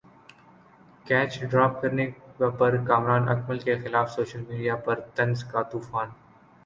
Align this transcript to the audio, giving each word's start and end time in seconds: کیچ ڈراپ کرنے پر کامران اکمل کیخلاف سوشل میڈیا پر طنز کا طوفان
کیچ 1.05 1.31
ڈراپ 1.49 1.81
کرنے 1.81 2.05
پر 2.57 2.77
کامران 2.87 3.29
اکمل 3.29 3.59
کیخلاف 3.65 4.11
سوشل 4.11 4.41
میڈیا 4.47 4.75
پر 4.85 4.99
طنز 5.15 5.43
کا 5.51 5.61
طوفان 5.71 6.09